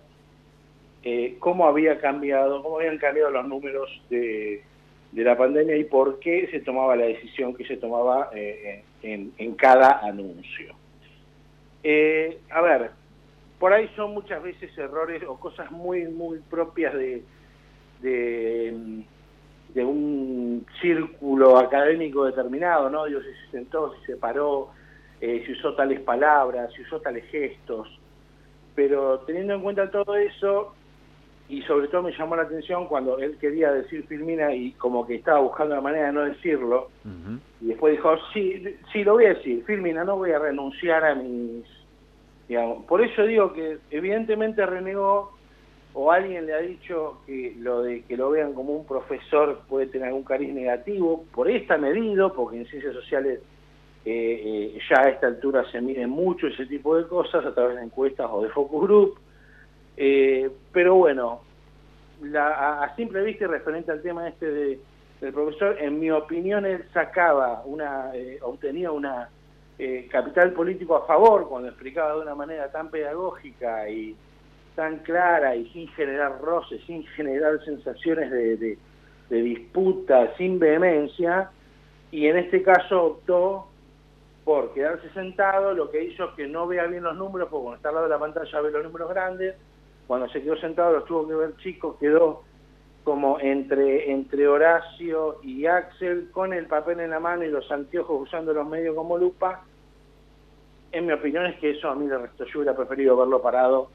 cómo 1.40 1.68
había 1.68 2.00
cambiado, 2.00 2.62
cómo 2.62 2.78
habían 2.78 3.00
cambiado 3.00 3.32
los 3.32 3.48
números 3.48 3.90
de, 4.10 4.64
de 5.12 5.24
la 5.24 5.38
pandemia 5.38 5.76
y 5.76 5.84
por 5.84 6.20
qué 6.20 6.48
se 6.52 6.62
tomaba 6.62 6.96
la 6.96 7.06
decisión 7.06 7.54
que 7.54 7.66
se 7.66 7.78
tomaba 7.78 8.30
eh, 8.34 8.84
en, 9.04 9.56
cada 9.56 10.00
anuncio. 10.00 10.74
Eh, 11.84 12.40
a 12.50 12.62
ver, 12.62 12.92
por 13.60 13.74
ahí 13.74 13.90
son 13.96 14.14
muchas 14.14 14.42
veces 14.42 14.76
errores 14.78 15.24
o 15.28 15.38
cosas 15.40 15.70
muy, 15.72 16.04
muy 16.06 16.40
propias 16.40 16.94
de, 16.94 17.24
de, 18.02 18.74
un 19.84 20.66
círculo 20.82 21.58
académico 21.58 22.26
determinado, 22.26 22.90
¿no? 22.90 23.06
Dios 23.06 23.24
se 23.24 23.52
sentó, 23.52 23.94
se 24.06 24.16
paró, 24.16 24.70
eh, 25.20 25.44
se 25.46 25.54
usó 25.54 25.76
tales 25.76 26.00
palabras, 26.02 26.72
se 26.74 26.84
usó 26.84 27.02
tales 27.02 27.26
gestos, 27.30 28.00
pero 28.76 29.20
teniendo 29.22 29.56
en 29.56 29.62
cuenta 29.62 29.92
todo 29.92 30.16
eso, 30.16 30.74
y 31.52 31.62
sobre 31.64 31.90
todo 31.90 32.04
me 32.04 32.18
llamó 32.18 32.38
la 32.38 32.44
atención 32.44 32.88
cuando 32.88 33.20
él 33.20 33.38
quería 33.38 33.74
decir 33.74 34.06
Filmina 34.08 34.56
y 34.56 34.72
como 34.72 35.06
que 35.06 35.16
estaba 35.16 35.40
buscando 35.40 35.76
la 35.76 35.82
manera 35.82 36.08
de 36.08 36.14
no 36.14 36.24
decirlo, 36.24 36.90
y 37.60 37.66
después 37.66 37.92
dijo, 37.98 38.16
sí, 38.34 38.64
sí, 38.94 39.04
lo 39.04 39.14
voy 39.14 39.26
a 39.26 39.34
decir, 39.34 39.64
Filmina, 39.66 40.06
no 40.06 40.16
voy 40.16 40.32
a 40.32 40.40
renunciar 40.40 41.04
a 41.04 41.16
mis... 41.16 41.66
Digamos. 42.48 42.86
Por 42.86 43.02
eso 43.02 43.24
digo 43.24 43.54
que 43.54 43.78
evidentemente 43.92 44.66
renegó 44.66 45.32
o 45.94 46.12
alguien 46.12 46.46
le 46.46 46.54
ha 46.54 46.60
dicho 46.60 47.22
que 47.26 47.56
lo 47.60 47.82
de 47.82 48.04
que 48.04 48.18
lo 48.18 48.30
vean 48.30 48.54
como 48.54 48.74
un 48.74 48.86
profesor 48.86 49.62
puede 49.68 49.88
tener 49.88 50.08
algún 50.08 50.24
cariz 50.24 50.54
negativo, 50.54 51.26
por 51.34 51.50
esta 51.50 51.78
medido, 51.78 52.34
porque 52.34 52.58
en 52.58 52.66
ciencias 52.66 52.94
sociales 52.94 53.40
eh, 54.06 54.74
eh, 54.76 54.80
ya 54.90 55.02
a 55.02 55.10
esta 55.10 55.28
altura 55.28 55.64
se 55.72 55.80
miden 55.82 56.10
mucho 56.10 56.48
ese 56.48 56.66
tipo 56.66 56.98
de 56.98 57.08
cosas 57.08 57.46
a 57.46 57.54
través 57.54 57.78
de 57.78 57.84
encuestas 57.84 58.28
o 58.32 58.42
de 58.42 58.50
focus 58.50 58.84
group, 58.84 59.20
eh, 59.98 60.50
pero 60.72 60.96
bueno, 60.96 61.42
a, 62.38 62.94
simple 62.96 63.24
vista 63.24 63.46
y 63.46 63.48
referente 63.48 63.92
al 63.92 64.02
tema 64.02 64.28
este 64.28 64.46
de, 64.46 64.80
del 65.20 65.34
profesor, 65.34 65.78
en 65.80 66.00
mi 66.00 66.12
opinión 66.12 66.66
él 66.66 66.86
sacaba 66.94 67.64
una, 67.66 68.16
eh, 68.16 68.40
obtenía 68.42 68.92
una 68.92 69.30
eh, 69.80 70.08
capital 70.12 70.54
político 70.54 70.96
a 70.96 71.06
favor 71.06 71.50
cuando 71.50 71.70
explicaba 71.70 72.16
de 72.16 72.22
una 72.22 72.36
manera 72.36 72.72
tan 72.72 72.90
pedagógica 72.90 73.90
y 73.90 74.16
tan 74.76 75.00
clara 75.00 75.56
y 75.56 75.68
sin 75.72 75.88
generar 75.90 76.40
roces, 76.40 76.82
sin 76.86 77.06
generar 77.08 77.64
sensaciones 77.66 78.32
de, 78.32 78.58
de, 78.58 78.78
de 79.30 79.42
disputa, 79.42 80.36
sin 80.38 80.60
vehemencia, 80.60 81.50
y 82.12 82.28
en 82.28 82.38
este 82.38 82.62
caso 82.62 83.04
optó 83.04 83.68
por 84.44 84.74
quedarse 84.74 85.10
sentado, 85.10 85.74
lo 85.74 85.92
que 85.92 86.04
hizo 86.04 86.36
que 86.36 86.48
no 86.48 86.68
vea 86.68 86.86
bien 86.88 87.04
los 87.04 87.16
números, 87.16 87.50
porque 87.50 87.64
cuando 87.64 87.78
está 87.78 87.90
al 87.90 87.96
lado 87.96 88.08
de 88.08 88.14
la 88.14 88.20
pantalla 88.20 88.62
ve 88.62 88.72
los 88.72 88.84
números 88.84 89.10
grandes, 89.10 89.56
cuando 90.08 90.28
se 90.30 90.42
quedó 90.42 90.58
sentado 90.58 90.94
los 90.94 91.06
tuvo 91.06 91.28
que 91.28 91.36
ver 91.36 91.56
chicos, 91.58 91.98
quedó 92.00 92.44
como 93.04 93.40
entre, 93.40 94.12
entre 94.12 94.48
Horacio 94.48 95.40
y 95.42 95.66
Axel 95.66 96.30
con 96.32 96.54
el 96.54 96.68
papel 96.68 97.00
en 97.00 97.10
la 97.10 97.20
mano 97.20 97.44
y 97.44 97.50
los 97.50 97.72
anteojos 97.72 98.22
usando 98.22 98.54
los 98.54 98.68
medios 98.68 98.96
como 98.96 99.18
lupa. 99.18 99.64
En 100.92 101.08
mi 101.08 101.14
opinión 101.14 101.46
es 101.46 101.58
que 101.60 101.72
eso 101.72 101.90
a 101.90 101.96
mí 101.96 102.08
le 102.08 102.18
restó, 102.18 102.46
yo 102.46 102.60
hubiera 102.60 102.76
preferido 102.76 103.18
verlo 103.18 103.42
parado 103.42 103.90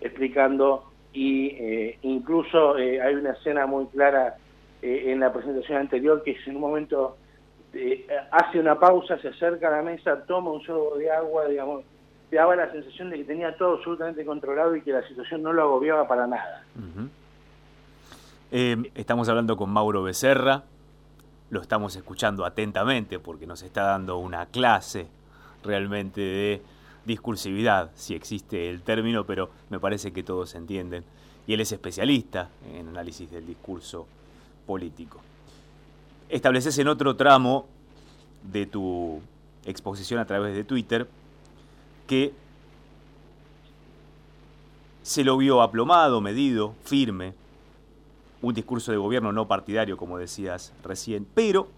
explicando 0.00 0.84
y 1.12 1.48
eh, 1.48 1.98
incluso 2.02 2.76
eh, 2.78 3.00
hay 3.00 3.14
una 3.14 3.32
escena 3.32 3.66
muy 3.66 3.86
clara 3.86 4.36
eh, 4.82 5.04
en 5.06 5.20
la 5.20 5.32
presentación 5.32 5.78
anterior 5.78 6.22
que 6.22 6.32
es 6.32 6.46
en 6.46 6.56
un 6.56 6.62
momento 6.62 7.16
hace 8.32 8.60
una 8.60 8.78
pausa, 8.78 9.16
se 9.18 9.28
acerca 9.28 9.68
a 9.68 9.70
la 9.78 9.82
mesa, 9.82 10.26
toma 10.26 10.50
un 10.50 10.60
sorbo 10.62 10.94
de 10.98 11.10
agua, 11.10 11.46
digamos, 11.46 11.84
daba 12.36 12.56
la 12.56 12.70
sensación 12.70 13.10
de 13.10 13.18
que 13.18 13.24
tenía 13.24 13.56
todo 13.56 13.76
absolutamente 13.76 14.24
controlado 14.24 14.74
y 14.74 14.82
que 14.82 14.92
la 14.92 15.06
situación 15.06 15.42
no 15.42 15.52
lo 15.52 15.62
agobiaba 15.62 16.08
para 16.08 16.26
nada. 16.26 16.64
estamos 18.94 19.28
hablando 19.28 19.56
con 19.56 19.70
Mauro 19.70 20.02
Becerra, 20.02 20.62
lo 21.50 21.60
estamos 21.60 21.94
escuchando 21.96 22.46
atentamente 22.46 23.18
porque 23.18 23.46
nos 23.46 23.62
está 23.62 23.82
dando 23.82 24.16
una 24.18 24.46
clase 24.46 25.06
realmente 25.62 26.20
de 26.20 26.62
discursividad, 27.04 27.90
si 27.94 28.14
existe 28.14 28.70
el 28.70 28.82
término, 28.82 29.24
pero 29.24 29.50
me 29.68 29.78
parece 29.78 30.12
que 30.12 30.22
todos 30.22 30.54
entienden. 30.54 31.04
Y 31.46 31.54
él 31.54 31.60
es 31.60 31.72
especialista 31.72 32.48
en 32.72 32.88
análisis 32.88 33.30
del 33.30 33.46
discurso 33.46 34.06
político. 34.66 35.20
Estableces 36.28 36.78
en 36.78 36.88
otro 36.88 37.16
tramo 37.16 37.66
de 38.42 38.66
tu 38.66 39.20
exposición 39.66 40.20
a 40.20 40.24
través 40.24 40.54
de 40.54 40.64
Twitter 40.64 41.06
que 42.12 42.34
se 45.00 45.24
lo 45.24 45.38
vio 45.38 45.62
aplomado, 45.62 46.20
medido, 46.20 46.74
firme, 46.84 47.32
un 48.42 48.52
discurso 48.52 48.92
de 48.92 48.98
gobierno 48.98 49.32
no 49.32 49.48
partidario, 49.48 49.96
como 49.96 50.18
decías 50.18 50.74
recién, 50.84 51.26
pero 51.34 51.68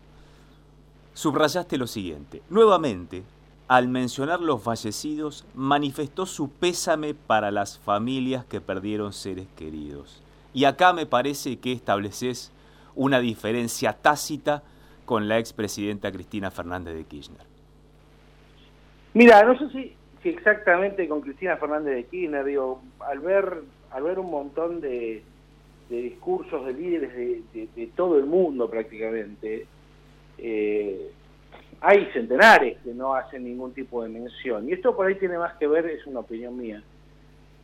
subrayaste 1.13 1.79
lo 1.79 1.87
siguiente, 1.87 2.43
nuevamente 2.51 3.23
al 3.69 3.87
mencionar 3.87 4.41
los 4.41 4.61
fallecidos, 4.61 5.45
manifestó 5.55 6.27
su 6.27 6.51
pésame 6.51 7.15
para 7.15 7.53
las 7.53 7.79
familias 7.79 8.45
que 8.45 8.61
perdieron 8.61 9.13
seres 9.13 9.47
queridos. 9.55 10.21
Y 10.53 10.65
acá 10.65 10.93
me 10.93 11.07
parece 11.07 11.61
que 11.61 11.71
estableces 11.71 12.51
una 12.97 13.21
diferencia 13.21 13.93
tácita 13.93 14.65
con 15.05 15.29
la 15.29 15.39
expresidenta 15.39 16.11
Cristina 16.11 16.51
Fernández 16.51 16.97
de 16.97 17.05
Kirchner. 17.05 17.47
Mira, 19.13 19.45
no 19.45 19.57
sé 19.57 19.71
si, 19.71 19.97
exactamente 20.31 21.09
con 21.09 21.21
Cristina 21.21 21.57
Fernández 21.57 21.95
de 21.95 22.05
Kirchner, 22.05 22.45
al 23.01 23.19
ver, 23.21 23.63
al 23.91 24.03
ver 24.03 24.19
un 24.19 24.31
montón 24.31 24.81
de, 24.81 25.23
discursos 25.89 26.67
de 26.67 26.73
líderes 26.73 27.13
de, 27.15 27.87
todo 27.95 28.19
el 28.19 28.27
mundo 28.27 28.69
prácticamente, 28.69 29.67
eh, 30.39 31.11
hay 31.81 32.07
centenares 32.13 32.79
que 32.83 32.95
no 32.95 33.15
hacen 33.15 33.45
ningún 33.45 33.73
tipo 33.75 34.03
de 34.03 34.09
mención. 34.09 34.69
Y 34.69 34.73
esto 34.73 34.97
por 34.97 35.07
ahí 35.07 35.17
tiene 35.17 35.39
más 35.39 35.55
que 35.59 35.67
ver, 35.67 35.87
es 35.87 36.07
una 36.07 36.21
opinión 36.21 36.57
mía, 36.57 36.83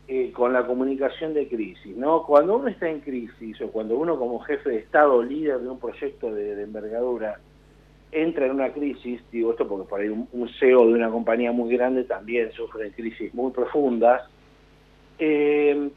eh, 0.09 0.33
con 0.33 0.53
la 0.53 0.67
comunicación 0.67 1.35
de 1.35 1.49
crisis. 1.49 1.97
¿no? 1.97 2.25
Cuando 2.25 2.57
uno 2.57 2.69
está 2.69 2.89
en 2.89 3.01
crisis 3.01 3.61
o 3.63 3.71
cuando 3.71 3.97
uno 3.97 4.19
como 4.19 4.41
jefe 4.41 4.71
de 4.71 4.79
Estado, 4.79 5.23
líder 5.23 5.61
de 5.61 5.71
un 5.71 5.79
proyecto 5.79 6.35
de, 6.35 6.63
envergadura, 6.63 7.41
entra 8.13 8.47
en 8.47 8.53
una 8.53 8.73
crisis, 8.73 9.21
digo 9.31 9.53
esto 9.53 9.69
porque 9.69 9.89
por 9.89 10.01
ahí 10.01 10.09
un, 10.09 10.49
CEO 10.59 10.89
de 10.89 10.95
una 10.95 11.11
compañía 11.11 11.53
muy 11.53 11.75
grande 11.77 12.05
también 12.05 12.51
sufre 12.53 12.91
crisis 12.93 13.33
muy 13.35 13.53
profundas, 13.53 14.23
eh, 15.19 15.91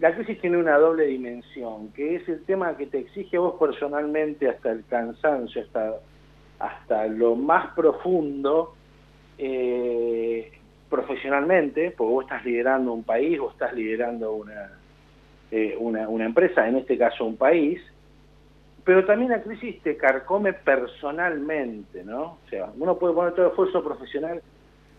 la 0.00 0.14
crisis 0.14 0.40
tiene 0.40 0.56
una 0.56 0.78
doble 0.78 1.06
dimensión, 1.06 1.92
que 1.92 2.16
es 2.16 2.28
el 2.28 2.44
tema 2.44 2.76
que 2.76 2.86
te 2.86 3.00
exige 3.00 3.36
a 3.36 3.40
vos 3.40 3.56
personalmente 3.60 4.48
hasta 4.48 4.70
el 4.70 4.84
cansancio, 4.86 5.62
hasta 5.62 6.00
hasta 6.62 7.06
lo 7.08 7.34
más 7.34 7.74
profundo 7.74 8.74
eh, 9.36 10.52
profesionalmente, 10.88 11.90
porque 11.90 12.12
vos 12.12 12.24
estás 12.24 12.44
liderando 12.44 12.92
un 12.92 13.02
país 13.02 13.38
o 13.40 13.50
estás 13.50 13.74
liderando 13.74 14.44
eh, 15.50 15.76
una, 15.80 16.08
una, 16.08 16.24
empresa, 16.24 16.68
en 16.68 16.76
este 16.76 16.96
caso 16.96 17.24
un 17.24 17.36
país, 17.36 17.82
pero 18.84 19.04
también 19.04 19.30
la 19.30 19.42
crisis 19.42 19.80
te 19.82 19.96
carcome 19.96 20.52
personalmente, 20.52 22.04
¿no? 22.04 22.38
O 22.44 22.48
sea, 22.50 22.70
uno 22.76 22.98
puede 22.98 23.14
poner 23.14 23.34
todo 23.34 23.48
esfuerzo 23.48 23.82
profesional, 23.82 24.42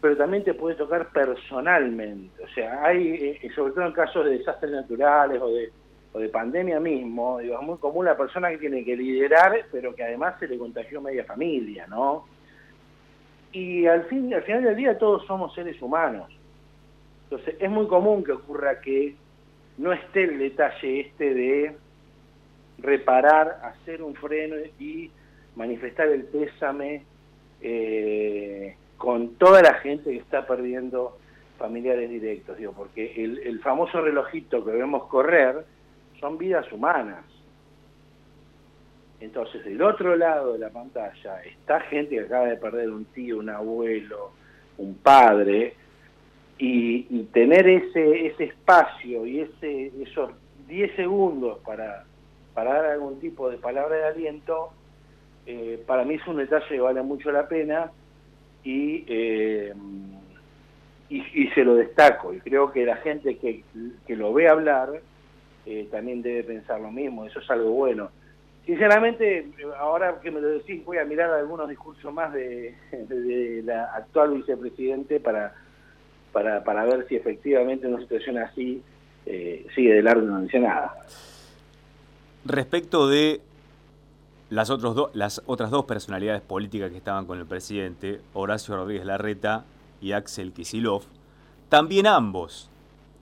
pero 0.01 0.15
también 0.17 0.43
te 0.43 0.53
puede 0.53 0.75
tocar 0.75 1.09
personalmente. 1.09 2.43
O 2.43 2.47
sea, 2.49 2.83
hay, 2.83 3.39
eh, 3.43 3.51
sobre 3.55 3.73
todo 3.73 3.85
en 3.85 3.93
casos 3.93 4.25
de 4.25 4.37
desastres 4.37 4.71
naturales 4.71 5.41
o 5.41 5.49
de 5.49 5.71
o 6.13 6.19
de 6.19 6.29
pandemia 6.29 6.79
mismo, 6.79 7.39
digo, 7.39 7.59
es 7.59 7.65
muy 7.65 7.77
común 7.77 8.05
la 8.05 8.15
persona 8.15 8.49
que 8.51 8.59
tiene 8.59 8.85
que 8.85 8.95
liderar, 8.95 9.65
pero 9.71 9.95
que 9.95 10.03
además 10.03 10.35
se 10.39 10.47
le 10.47 10.59
contagió 10.59 11.01
media 11.01 11.25
familia, 11.25 11.87
¿no? 11.87 12.25
Y 13.51 13.87
al, 13.87 14.05
fin, 14.05 14.31
al 14.33 14.43
final 14.43 14.63
del 14.63 14.75
día 14.75 14.97
todos 14.97 15.25
somos 15.25 15.53
seres 15.55 15.81
humanos. 15.81 16.31
Entonces 17.23 17.55
es 17.59 17.69
muy 17.69 17.87
común 17.87 18.23
que 18.23 18.31
ocurra 18.31 18.79
que 18.79 19.15
no 19.79 19.91
esté 19.91 20.25
el 20.25 20.37
detalle 20.37 21.01
este 21.01 21.33
de 21.33 21.75
reparar, 22.77 23.59
hacer 23.63 24.01
un 24.01 24.15
freno 24.15 24.55
y 24.79 25.11
manifestar 25.55 26.07
el 26.09 26.23
pésame 26.23 27.03
eh, 27.61 28.75
con 28.97 29.35
toda 29.35 29.61
la 29.61 29.75
gente 29.75 30.11
que 30.11 30.17
está 30.17 30.45
perdiendo 30.45 31.17
familiares 31.57 32.09
directos, 32.09 32.57
digo, 32.57 32.73
porque 32.73 33.13
el, 33.23 33.39
el 33.39 33.59
famoso 33.59 34.01
relojito 34.01 34.65
que 34.65 34.71
vemos 34.71 35.05
correr 35.05 35.63
son 36.19 36.37
vidas 36.37 36.71
humanas. 36.71 37.23
Entonces, 39.19 39.63
del 39.63 39.81
otro 39.81 40.15
lado 40.17 40.53
de 40.53 40.59
la 40.59 40.69
pantalla 40.69 41.41
está 41.43 41.79
gente 41.81 42.15
que 42.15 42.21
acaba 42.21 42.47
de 42.47 42.57
perder 42.57 42.89
un 42.89 43.05
tío, 43.05 43.39
un 43.39 43.49
abuelo, 43.49 44.31
un 44.77 44.95
padre, 44.95 45.75
y, 46.57 47.23
tener 47.33 47.67
ese, 47.67 48.27
ese 48.27 48.45
espacio 48.45 49.25
y 49.25 49.41
ese, 49.41 49.91
esos 50.01 50.31
10 50.67 50.95
segundos 50.95 51.59
para, 51.65 52.05
para 52.53 52.73
dar 52.73 52.85
algún 52.91 53.19
tipo 53.19 53.49
de 53.49 53.57
palabra 53.57 53.95
de 53.95 54.05
aliento, 54.05 54.71
eh, 55.45 55.83
para 55.85 56.03
mí 56.03 56.15
es 56.15 56.27
un 56.27 56.37
detalle 56.37 56.67
que 56.67 56.79
vale 56.79 57.01
mucho 57.01 57.31
la 57.31 57.47
pena 57.47 57.91
y, 58.63 59.03
eh, 59.07 59.73
y, 61.09 61.47
se 61.49 61.63
lo 61.63 61.75
destaco. 61.75 62.33
Y 62.33 62.39
creo 62.39 62.71
que 62.71 62.85
la 62.85 62.97
gente 62.97 63.37
que, 63.37 63.63
que 64.05 64.15
lo 64.15 64.33
ve 64.33 64.47
hablar 64.47 65.01
eh, 65.65 65.87
también 65.91 66.21
debe 66.21 66.43
pensar 66.43 66.79
lo 66.79 66.91
mismo, 66.91 67.25
eso 67.25 67.39
es 67.39 67.49
algo 67.49 67.71
bueno. 67.71 68.09
Sinceramente, 68.65 69.47
ahora 69.77 70.19
que 70.21 70.31
me 70.31 70.39
lo 70.39 70.47
decís, 70.49 70.83
voy 70.85 70.97
a 70.97 71.03
mirar 71.03 71.29
algunos 71.31 71.67
discursos 71.67 72.13
más 72.13 72.31
de, 72.33 72.75
la 73.65 73.93
actual 73.93 74.35
vicepresidente 74.35 75.19
para, 75.19 75.53
para, 76.31 76.63
para 76.63 76.85
ver 76.85 77.05
si 77.07 77.15
efectivamente 77.15 77.87
una 77.87 77.99
situación 77.99 78.37
así 78.37 78.81
eh, 79.25 79.65
sigue 79.75 79.95
de 79.95 80.01
largo 80.01 80.23
y 80.23 80.27
no 80.27 80.41
dice 80.41 80.59
nada. 80.59 80.95
Respecto 82.45 83.07
de 83.07 83.41
las, 84.49 84.69
otros 84.69 85.09
las 85.13 85.41
otras 85.45 85.71
dos 85.71 85.85
personalidades 85.85 86.41
políticas 86.41 86.91
que 86.91 86.97
estaban 86.97 87.25
con 87.25 87.39
el 87.39 87.45
presidente, 87.45 88.21
Horacio 88.33 88.75
Rodríguez 88.75 89.05
Larreta 89.05 89.65
y 90.01 90.11
Axel 90.11 90.51
Kisilov, 90.51 91.03
también 91.69 92.05
ambos 92.05 92.69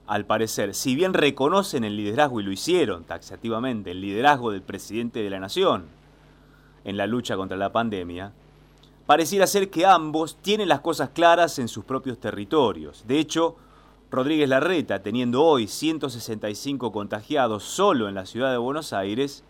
al 0.06 0.26
parecer, 0.26 0.74
si 0.74 0.94
bien 0.94 1.14
reconocen 1.14 1.84
el 1.84 1.96
liderazgo 1.96 2.40
y 2.40 2.42
lo 2.42 2.52
hicieron 2.52 3.04
taxativamente, 3.04 3.92
el 3.92 4.00
liderazgo 4.00 4.50
del 4.50 4.62
presidente 4.62 5.22
de 5.22 5.30
la 5.30 5.40
nación 5.40 5.86
en 6.84 6.96
la 6.96 7.06
lucha 7.06 7.36
contra 7.36 7.56
la 7.56 7.72
pandemia, 7.72 8.32
pareciera 9.06 9.46
ser 9.46 9.70
que 9.70 9.86
ambos 9.86 10.36
tienen 10.42 10.68
las 10.68 10.80
cosas 10.80 11.10
claras 11.10 11.58
en 11.58 11.68
sus 11.68 11.84
propios 11.84 12.18
territorios. 12.18 13.04
De 13.06 13.18
hecho, 13.18 13.56
Rodríguez 14.12 14.46
Larreta, 14.46 15.02
teniendo 15.02 15.42
hoy 15.42 15.66
165 15.66 16.92
contagiados 16.92 17.62
solo 17.62 18.10
en 18.10 18.14
la 18.14 18.26
ciudad 18.26 18.50
de 18.50 18.58
Buenos 18.58 18.92
Aires, 18.92 19.42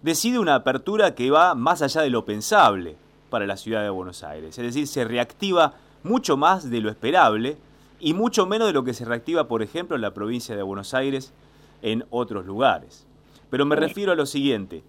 decide 0.00 0.38
una 0.38 0.54
apertura 0.54 1.14
que 1.14 1.30
va 1.30 1.54
más 1.54 1.82
allá 1.82 2.00
de 2.00 2.08
lo 2.08 2.24
pensable 2.24 2.96
para 3.28 3.46
la 3.46 3.58
ciudad 3.58 3.82
de 3.82 3.90
Buenos 3.90 4.22
Aires. 4.24 4.56
Es 4.56 4.64
decir, 4.64 4.86
se 4.86 5.04
reactiva 5.04 5.74
mucho 6.02 6.38
más 6.38 6.70
de 6.70 6.80
lo 6.80 6.88
esperable 6.88 7.58
y 8.00 8.14
mucho 8.14 8.46
menos 8.46 8.68
de 8.68 8.72
lo 8.72 8.84
que 8.84 8.94
se 8.94 9.04
reactiva, 9.04 9.48
por 9.48 9.62
ejemplo, 9.62 9.96
en 9.96 10.02
la 10.02 10.14
provincia 10.14 10.56
de 10.56 10.62
Buenos 10.62 10.94
Aires, 10.94 11.34
en 11.82 12.06
otros 12.08 12.46
lugares. 12.46 13.06
Pero 13.50 13.66
me 13.66 13.76
refiero 13.76 14.12
a 14.12 14.16
lo 14.16 14.24
siguiente. 14.24 14.82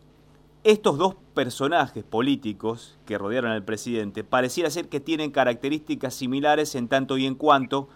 Estos 0.63 0.97
dos 0.97 1.15
personajes 1.33 2.05
políticos 2.05 2.97
que 3.05 3.17
rodearon 3.17 3.51
al 3.51 3.65
presidente 3.65 4.23
pareciera 4.23 4.69
ser 4.69 4.87
que 4.87 5.01
tienen 5.01 5.31
características 5.31 6.13
similares 6.13 6.75
en 6.75 6.87
tanto 6.87 7.17
y 7.17 7.25
en 7.25 7.35
cuanto 7.35 7.89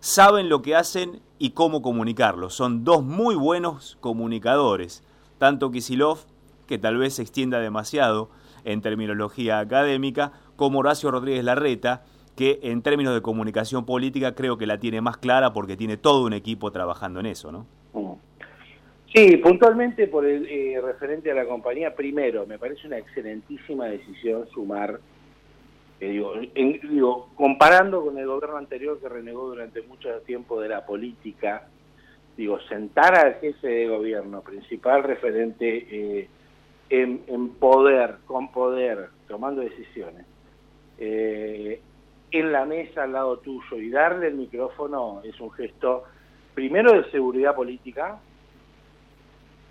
saben 0.00 0.48
lo 0.48 0.62
que 0.62 0.74
hacen 0.74 1.20
y 1.38 1.50
cómo 1.50 1.82
comunicarlo. 1.82 2.50
Son 2.50 2.84
dos 2.84 3.02
muy 3.04 3.34
buenos 3.34 3.96
comunicadores, 4.00 5.04
tanto 5.38 5.70
Kisilov, 5.70 6.18
que 6.66 6.78
tal 6.78 6.98
vez 6.98 7.14
se 7.14 7.22
extienda 7.22 7.60
demasiado 7.60 8.30
en 8.64 8.82
terminología 8.82 9.58
académica, 9.60 10.32
como 10.56 10.80
Horacio 10.80 11.10
Rodríguez 11.10 11.44
Larreta, 11.44 12.04
que 12.36 12.60
en 12.62 12.82
términos 12.82 13.14
de 13.14 13.22
comunicación 13.22 13.84
política 13.84 14.34
creo 14.34 14.58
que 14.58 14.66
la 14.66 14.78
tiene 14.78 15.00
más 15.00 15.16
clara 15.16 15.52
porque 15.52 15.76
tiene 15.76 15.96
todo 15.96 16.24
un 16.24 16.32
equipo 16.32 16.70
trabajando 16.70 17.20
en 17.20 17.26
eso, 17.26 17.50
¿no? 17.50 17.66
Mm. 17.94 18.28
Sí, 19.14 19.38
puntualmente 19.38 20.06
por 20.06 20.26
el 20.26 20.46
eh, 20.46 20.80
referente 20.82 21.30
a 21.30 21.34
la 21.34 21.46
compañía, 21.46 21.94
primero, 21.94 22.46
me 22.46 22.58
parece 22.58 22.86
una 22.86 22.98
excelentísima 22.98 23.86
decisión 23.86 24.46
sumar, 24.52 25.00
eh, 26.00 26.80
digo, 26.82 27.30
comparando 27.34 28.04
con 28.04 28.18
el 28.18 28.26
gobierno 28.26 28.56
anterior 28.56 29.00
que 29.00 29.08
renegó 29.08 29.48
durante 29.48 29.82
mucho 29.82 30.10
tiempo 30.20 30.60
de 30.60 30.68
la 30.68 30.86
política, 30.86 31.68
digo, 32.36 32.60
sentar 32.68 33.16
al 33.16 33.34
jefe 33.34 33.66
de 33.68 33.88
gobierno, 33.88 34.42
principal 34.42 35.02
referente 35.02 35.86
eh, 35.90 36.28
en, 36.90 37.50
poder, 37.54 38.16
con 38.26 38.52
poder, 38.52 39.08
tomando 39.26 39.60
decisiones, 39.60 40.24
en 42.30 42.52
la 42.52 42.64
mesa 42.64 43.04
al 43.04 43.12
lado 43.12 43.38
tuyo 43.38 43.78
y 43.78 43.90
darle 43.90 44.28
el 44.28 44.34
micrófono 44.34 45.22
es 45.24 45.38
un 45.40 45.50
gesto, 45.52 46.04
primero 46.54 46.92
de 46.92 47.10
seguridad 47.10 47.54
política, 47.54 48.20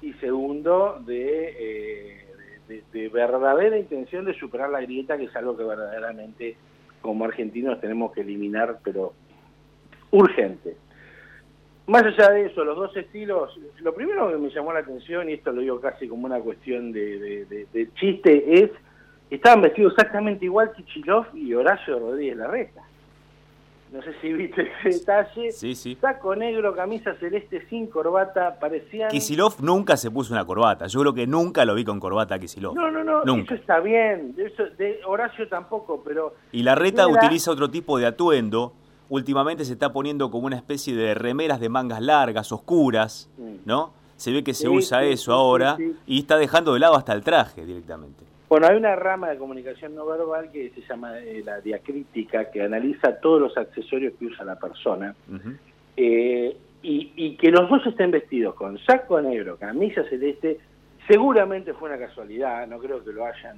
y 0.01 0.13
segundo 0.13 1.03
eh, 1.07 2.26
de, 2.67 2.83
de, 2.91 3.09
verdadera 3.09 3.77
intención 3.77 4.25
de 4.25 4.33
superar 4.33 4.69
la 4.69 4.81
grieta, 4.81 5.17
que 5.17 5.25
es 5.25 5.35
algo 5.35 5.57
que 5.57 5.63
verdaderamente 5.63 6.57
como 7.01 7.25
argentinos 7.25 7.79
tenemos 7.79 8.11
que 8.11 8.21
eliminar, 8.21 8.79
pero 8.83 9.13
urgente. 10.11 10.75
Más 11.87 12.03
allá 12.03 12.31
de 12.31 12.47
eso, 12.47 12.65
los 12.65 12.75
dos 12.75 12.95
estilos, 12.97 13.57
lo 13.79 13.93
primero 13.93 14.29
que 14.29 14.37
me 14.37 14.49
llamó 14.49 14.73
la 14.73 14.79
atención, 14.79 15.29
y 15.29 15.33
esto 15.33 15.51
lo 15.51 15.61
digo 15.61 15.79
casi 15.79 16.07
como 16.07 16.25
una 16.25 16.39
cuestión 16.39 16.91
de, 16.91 17.45
de 17.45 17.93
chiste, 17.93 18.61
es, 18.63 18.71
estaban 19.29 19.61
vestidos 19.61 19.93
exactamente 19.93 20.45
igual 20.45 20.73
Kichilov 20.73 21.27
y 21.33 21.53
Horacio 21.53 21.97
Rodríguez 21.97 22.37
Larreta 22.37 22.83
no 23.91 24.01
sé 24.01 24.13
si 24.21 24.33
viste 24.33 24.69
ese 24.83 24.99
detalle. 24.99 25.51
Sí, 25.51 25.75
sí. 25.75 25.97
Saco 25.99 26.35
negro, 26.35 26.75
camisa 26.75 27.13
celeste 27.15 27.65
sin 27.69 27.87
corbata, 27.87 28.59
parecían... 28.59 29.09
Kisilov 29.09 29.61
nunca 29.61 29.95
se 29.95 30.11
puso 30.11 30.33
una 30.33 30.45
corbata. 30.45 30.87
Yo 30.87 30.99
creo 30.99 31.13
que 31.13 31.25
nunca 31.25 31.63
lo 31.63 31.73
vi 31.73 31.85
con 31.85 31.99
corbata 31.99 32.37
Kisilov. 32.37 32.75
No, 32.75 32.91
no, 32.91 33.03
no, 33.03 33.23
nunca. 33.23 33.53
eso 33.53 33.61
está 33.61 33.79
bien. 33.79 34.35
Eso, 34.37 34.63
de 34.77 34.99
Horacio 35.05 35.47
tampoco, 35.47 36.01
pero... 36.03 36.35
Y 36.51 36.63
la 36.63 36.75
reta 36.75 37.07
utiliza 37.07 37.51
otro 37.51 37.69
tipo 37.69 37.97
de 37.97 38.07
atuendo. 38.07 38.73
Últimamente 39.09 39.63
se 39.63 39.73
está 39.73 39.93
poniendo 39.93 40.29
como 40.29 40.47
una 40.47 40.57
especie 40.57 40.93
de 40.93 41.13
remeras 41.13 41.61
de 41.61 41.69
mangas 41.69 42.01
largas, 42.01 42.51
oscuras, 42.51 43.29
¿no? 43.65 43.93
Se 44.17 44.31
ve 44.31 44.43
que 44.43 44.53
se 44.53 44.67
usa 44.67 45.03
eso 45.03 45.31
ahora 45.31 45.77
y 46.05 46.19
está 46.19 46.37
dejando 46.37 46.73
de 46.73 46.79
lado 46.79 46.95
hasta 46.95 47.13
el 47.13 47.23
traje 47.23 47.65
directamente. 47.65 48.25
Bueno, 48.49 48.67
hay 48.67 48.77
una 48.77 48.95
rama 48.95 49.29
de 49.29 49.37
comunicación 49.37 49.93
no 49.93 50.05
verbal 50.05 50.49
que 50.51 50.69
se 50.69 50.81
llama 50.81 51.19
eh, 51.19 51.43
la 51.45 51.59
diacrítica, 51.59 52.49
que 52.49 52.61
analiza 52.61 53.19
todos 53.19 53.41
los 53.41 53.57
accesorios 53.57 54.13
que 54.17 54.25
usa 54.25 54.45
la 54.45 54.57
persona. 54.57 55.13
Eh, 55.97 56.55
y, 56.81 57.35
que 57.35 57.51
los 57.51 57.69
dos 57.69 57.85
estén 57.85 58.11
vestidos 58.11 58.55
con 58.55 58.77
saco 58.79 59.19
negro, 59.19 59.57
camisa 59.57 60.03
celeste, 60.05 60.59
seguramente 61.05 61.73
fue 61.73 61.89
una 61.89 61.99
casualidad, 61.99 62.65
no 62.67 62.79
creo 62.79 63.03
que 63.03 63.11
lo 63.11 63.25
hayan 63.25 63.57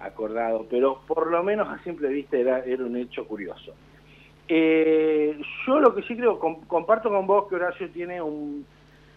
acordado, 0.00 0.66
pero 0.70 1.00
por 1.06 1.30
lo 1.30 1.42
menos 1.42 1.68
a 1.68 1.82
simple 1.84 2.08
vista 2.08 2.38
era, 2.38 2.60
era 2.60 2.84
un 2.84 2.96
hecho 2.96 3.26
curioso. 3.26 3.74
Eh, 4.48 5.38
yo 5.66 5.80
lo 5.80 5.94
que 5.94 6.02
sí 6.02 6.16
creo, 6.16 6.38
comparto 6.38 7.10
con 7.10 7.26
vos 7.26 7.48
que 7.48 7.56
Horacio 7.56 7.90
tiene 7.90 8.22
un, 8.22 8.64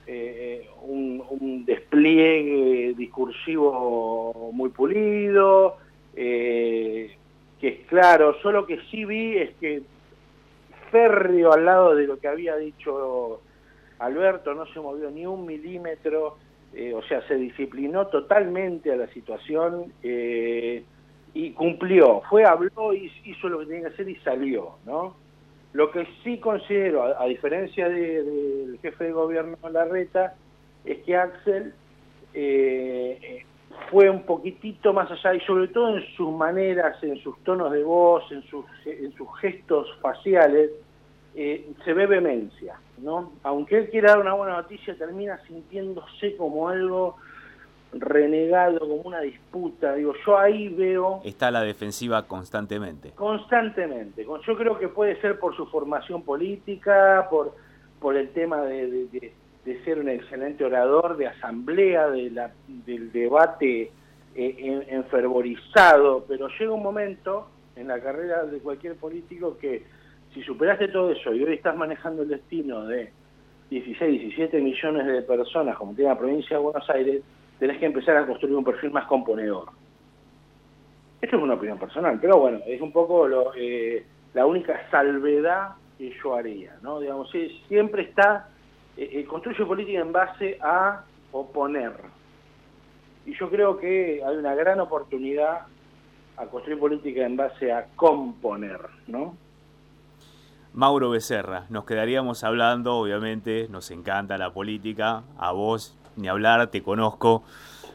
eh, 0.09 0.69
un, 0.83 1.65
despliegue 1.65 2.93
discursivo 2.95 4.51
muy 4.53 4.69
pulido, 4.69 5.75
eh, 6.15 7.13
que 7.59 7.67
es 7.67 7.87
claro, 7.87 8.39
solo 8.41 8.65
que 8.65 8.79
sí 8.89 9.03
vi 9.03 9.37
es 9.37 9.53
que 9.55 9.81
férreo 10.91 11.51
al 11.51 11.65
lado 11.65 11.93
de 11.93 12.07
lo 12.07 12.19
que 12.19 12.29
había 12.29 12.55
dicho 12.55 13.41
Alberto, 13.99 14.53
no 14.53 14.65
se 14.67 14.79
movió 14.79 15.11
ni 15.11 15.25
un 15.25 15.45
milímetro, 15.45 16.37
eh, 16.73 16.93
o 16.93 17.01
sea, 17.03 17.21
se 17.27 17.35
disciplinó 17.35 18.07
totalmente 18.07 18.93
a 18.93 18.95
la 18.95 19.07
situación 19.07 19.91
y 20.01 21.51
cumplió, 21.51 22.21
fue, 22.29 22.45
habló, 22.45 22.93
hizo 22.93 23.49
lo 23.49 23.59
que 23.59 23.65
tenía 23.65 23.89
que 23.89 23.93
hacer 23.93 24.07
y 24.07 24.15
salió, 24.17 24.77
¿no? 24.85 25.26
Lo 25.77 25.91
que 25.91 26.07
sí 26.23 26.39
considero, 26.39 27.03
a, 27.03 27.25
diferencia 27.25 27.87
del 27.87 28.79
jefe 28.81 29.03
de 29.03 29.11
gobierno 29.11 29.55
Larreta, 29.69 30.33
es 30.83 31.03
que 31.03 31.15
Axel 31.15 31.71
eh, 32.33 33.45
fue 33.91 34.09
un 34.09 34.23
poquitito 34.23 34.91
más 34.91 35.11
allá 35.11 35.35
y 35.35 35.39
sobre 35.41 35.67
todo 35.67 35.95
en 35.95 36.03
sus 36.15 36.33
maneras, 36.33 36.97
en 37.03 37.19
sus 37.19 37.37
tonos 37.43 37.71
de 37.71 37.83
voz, 37.83 38.23
en 38.31 38.41
sus, 38.45 38.65
en 38.87 39.13
sus 39.13 39.27
gestos 39.39 39.87
faciales, 40.01 40.71
eh, 41.35 41.69
se 41.85 41.93
ve 41.93 42.07
vehemencia, 42.07 42.79
¿no? 42.97 43.33
Aunque 43.43 43.77
él 43.77 43.89
quiera 43.91 44.13
dar 44.13 44.21
una 44.21 44.33
buena 44.33 44.55
noticia, 44.55 44.97
termina 44.97 45.37
sintiéndose 45.45 46.35
como 46.37 46.69
algo 46.69 47.17
renegado, 47.93 48.79
como 48.79 48.95
una 48.95 49.21
disputa. 49.21 49.95
Digo, 49.95 50.13
yo 50.25 50.37
ahí 50.37 50.69
veo... 50.69 51.21
Está 51.23 51.51
la 51.51 51.61
defensiva 51.61 52.27
constantemente. 52.27 53.11
Constantemente. 53.11 54.25
Yo 54.45 54.57
creo 54.57 54.77
que 54.77 54.87
puede 54.87 55.19
ser 55.21 55.39
por 55.39 55.55
su 55.55 55.65
formación 55.67 56.23
política, 56.23 57.27
por, 57.29 57.55
por 57.99 58.15
el 58.15 58.29
tema 58.29 58.61
de, 58.63 59.07
de, 59.65 59.83
ser 59.83 59.99
un 59.99 60.09
excelente 60.09 60.63
orador, 60.63 61.17
de 61.17 61.27
asamblea, 61.27 62.09
de 62.09 62.29
la, 62.31 62.51
del 62.67 63.11
debate 63.11 63.91
eh, 64.35 64.85
enfervorizado, 64.89 66.25
pero 66.27 66.47
llega 66.59 66.71
un 66.71 66.83
momento 66.83 67.47
en 67.75 67.87
la 67.87 67.99
carrera 67.99 68.43
de 68.45 68.59
cualquier 68.59 68.95
político 68.95 69.57
que 69.57 69.83
si 70.33 70.41
superaste 70.43 70.87
todo 70.89 71.11
eso 71.11 71.33
y 71.33 71.43
hoy 71.43 71.53
estás 71.53 71.75
manejando 71.75 72.23
el 72.23 72.29
destino 72.29 72.85
de 72.85 73.11
16, 73.69 74.21
17 74.21 74.59
millones 74.61 75.05
de 75.05 75.21
personas 75.21 75.77
como 75.77 75.93
tiene 75.93 76.11
la 76.11 76.17
provincia 76.17 76.57
de 76.57 76.63
Buenos 76.63 76.89
Aires, 76.89 77.21
tenés 77.59 77.77
que 77.79 77.85
empezar 77.85 78.17
a 78.17 78.25
construir 78.25 78.55
un 78.55 78.63
perfil 78.63 78.91
más 78.91 79.05
componedor. 79.05 79.69
Esto 81.21 81.37
es 81.37 81.43
una 81.43 81.55
opinión 81.55 81.79
personal, 81.79 82.19
pero 82.21 82.37
bueno, 82.37 82.59
es 82.65 82.79
un 82.79 82.91
poco 82.91 83.27
eh, 83.55 84.05
la 84.33 84.45
única 84.45 84.89
salvedad 84.91 85.71
que 85.97 86.15
yo 86.21 86.35
haría, 86.35 86.77
¿no? 86.83 86.99
Digamos, 86.99 87.29
siempre 87.67 88.03
está, 88.03 88.49
eh, 88.95 89.09
eh, 89.13 89.25
construye 89.25 89.65
política 89.65 89.99
en 89.99 90.11
base 90.11 90.57
a 90.61 91.03
oponer. 91.31 91.93
Y 93.25 93.33
yo 93.35 93.49
creo 93.49 93.77
que 93.77 94.21
hay 94.23 94.37
una 94.37 94.53
gran 94.53 94.79
oportunidad 94.79 95.61
a 96.37 96.45
construir 96.45 96.79
política 96.79 97.25
en 97.25 97.35
base 97.35 97.71
a 97.71 97.87
componer, 97.95 98.79
¿no? 99.07 99.35
Mauro 100.73 101.09
Becerra, 101.09 101.65
nos 101.69 101.85
quedaríamos 101.85 102.43
hablando, 102.43 102.97
obviamente, 102.97 103.67
nos 103.71 103.89
encanta 103.89 104.37
la 104.37 104.53
política, 104.53 105.23
a 105.39 105.51
vos 105.51 105.96
ni 106.17 106.27
hablar, 106.27 106.67
te 106.67 106.81
conozco, 106.81 107.43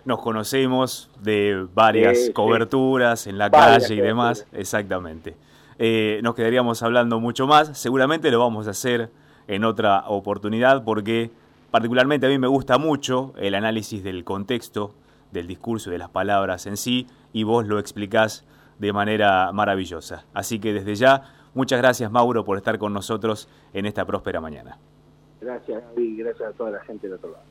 nos 0.04 0.20
conocemos 0.20 1.10
de 1.20 1.66
varias 1.74 2.30
coberturas 2.34 3.26
en 3.26 3.38
la 3.38 3.50
calle 3.50 3.94
y 3.94 4.00
demás, 4.00 4.46
exactamente. 4.52 5.36
Eh, 5.78 6.20
nos 6.22 6.34
quedaríamos 6.34 6.82
hablando 6.82 7.20
mucho 7.20 7.46
más, 7.46 7.76
seguramente 7.78 8.30
lo 8.30 8.38
vamos 8.38 8.66
a 8.66 8.70
hacer 8.70 9.10
en 9.48 9.64
otra 9.64 10.04
oportunidad 10.06 10.84
porque 10.84 11.30
particularmente 11.70 12.26
a 12.26 12.28
mí 12.28 12.38
me 12.38 12.46
gusta 12.46 12.78
mucho 12.78 13.32
el 13.36 13.54
análisis 13.54 14.04
del 14.04 14.24
contexto, 14.24 14.94
del 15.30 15.46
discurso 15.46 15.90
y 15.90 15.92
de 15.92 15.98
las 15.98 16.10
palabras 16.10 16.66
en 16.66 16.76
sí 16.76 17.06
y 17.32 17.44
vos 17.44 17.66
lo 17.66 17.78
explicás 17.78 18.44
de 18.78 18.92
manera 18.92 19.50
maravillosa. 19.52 20.24
Así 20.34 20.58
que 20.58 20.72
desde 20.72 20.94
ya, 20.94 21.22
muchas 21.54 21.80
gracias 21.80 22.10
Mauro 22.10 22.44
por 22.44 22.58
estar 22.58 22.78
con 22.78 22.92
nosotros 22.92 23.48
en 23.72 23.86
esta 23.86 24.04
próspera 24.04 24.40
mañana. 24.40 24.78
Gracias 25.40 25.82
Gaby, 25.82 26.16
gracias 26.18 26.50
a 26.50 26.52
toda 26.52 26.70
la 26.70 26.80
gente 26.80 27.08
de 27.08 27.14
otro 27.14 27.30
lado. 27.30 27.44